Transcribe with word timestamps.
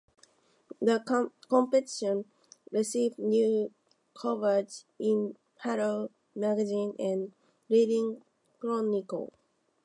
The 0.81 1.29
competition 1.47 2.25
received 2.71 3.19
news 3.19 3.69
coverage 4.19 4.83
in 4.97 5.37
"Hello 5.59 6.09
Magazine" 6.33 6.95
and 6.97 7.33
"Reading 7.69 8.23
Chronicle". 8.59 9.31